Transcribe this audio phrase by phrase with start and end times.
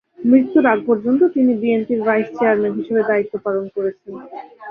[0.23, 4.13] মৃত্যুর আগ পর্যন্ত তিনি বিএনপির ভাইস চেয়ারম্যান হিসেবে দায়িত্ব পালন করেছেন।